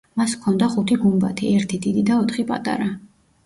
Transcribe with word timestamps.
მას 0.19 0.31
ჰქონდა 0.37 0.69
ხუთი 0.75 0.97
გუმბათი: 1.03 1.53
ერთი 1.59 1.81
დიდი 1.87 2.07
და 2.11 2.19
ოთხი 2.25 2.51
პატარა. 2.53 2.93